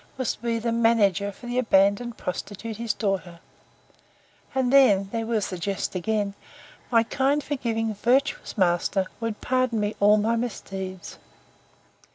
was 0.17 0.33
to 0.35 0.41
be 0.41 0.57
the 0.57 0.71
manager 0.71 1.31
for 1.31 1.45
the 1.45 1.59
abandoned 1.59 2.17
prostitute 2.17 2.77
his 2.77 2.91
daughter: 2.91 3.39
And 4.55 4.73
then, 4.73 5.09
(there 5.11 5.27
was 5.27 5.51
the 5.51 5.59
jest 5.59 5.93
again!) 5.93 6.33
my 6.89 7.03
kind, 7.03 7.43
forgiving, 7.43 7.93
virtuous 7.93 8.57
master, 8.57 9.05
would 9.19 9.41
pardon 9.41 9.79
me 9.79 9.95
all 9.99 10.17
my 10.17 10.35
misdeeds! 10.35 11.19